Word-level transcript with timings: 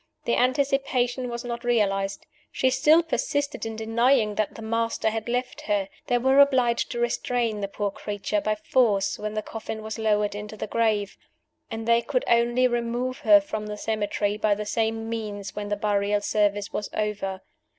The 0.25 0.33
anticipation 0.35 1.29
was 1.29 1.45
not 1.45 1.63
realized; 1.63 2.25
she 2.51 2.71
still 2.71 3.03
persisted 3.03 3.67
in 3.67 3.75
denying 3.75 4.33
that 4.33 4.55
"the 4.55 4.63
Master" 4.63 5.11
had 5.11 5.29
left 5.29 5.61
her. 5.67 5.89
They 6.07 6.17
were 6.17 6.39
obliged 6.39 6.89
to 6.89 6.99
restrain 6.99 7.61
the 7.61 7.67
poor 7.67 7.91
creature 7.91 8.41
by 8.41 8.55
force 8.55 9.19
when 9.19 9.35
the 9.35 9.43
coffin 9.43 9.83
was 9.83 9.99
lowered 9.99 10.33
into 10.33 10.57
the 10.57 10.65
grave; 10.65 11.17
and 11.69 11.87
they 11.87 12.01
could 12.01 12.23
only 12.27 12.67
remove 12.67 13.19
her 13.19 13.39
from 13.39 13.67
the 13.67 13.77
cemetery 13.77 14.37
by 14.37 14.55
the 14.55 14.65
same 14.65 15.07
means 15.07 15.55
when 15.55 15.69
the 15.69 15.75
burial 15.75 16.21
service 16.21 16.73
was 16.73 16.89
over. 16.95 17.41